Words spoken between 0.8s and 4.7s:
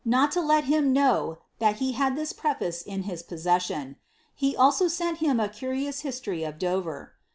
know that he had thi:^ prefai e in his posses^iun.' He